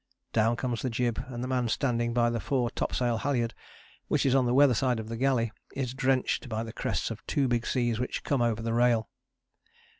Down 0.33 0.55
comes 0.55 0.81
the 0.81 0.89
jib 0.89 1.23
and 1.27 1.43
the 1.43 1.47
man 1.47 1.67
standing 1.69 2.11
by 2.11 2.31
the 2.31 2.39
fore 2.39 2.71
topsail 2.71 3.19
halyard, 3.19 3.53
which 4.07 4.25
is 4.25 4.33
on 4.33 4.47
the 4.47 4.53
weather 4.55 4.73
side 4.73 4.99
of 4.99 5.09
the 5.09 5.15
galley, 5.15 5.51
is 5.75 5.93
drenched 5.93 6.49
by 6.49 6.63
the 6.63 6.73
crests 6.73 7.11
of 7.11 7.23
two 7.27 7.47
big 7.47 7.67
seas 7.67 7.99
which 7.99 8.23
come 8.23 8.41
over 8.41 8.63
the 8.63 8.73
rail. 8.73 9.11